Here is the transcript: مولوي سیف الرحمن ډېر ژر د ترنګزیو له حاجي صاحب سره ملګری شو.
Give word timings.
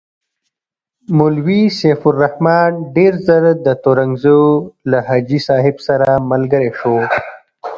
مولوي 1.17 1.61
سیف 1.79 2.01
الرحمن 2.09 2.71
ډېر 2.95 3.13
ژر 3.25 3.43
د 3.65 3.67
ترنګزیو 3.83 4.43
له 4.91 4.97
حاجي 5.07 5.39
صاحب 5.47 5.75
سره 5.87 6.09
ملګری 6.31 6.71
شو. 6.79 6.95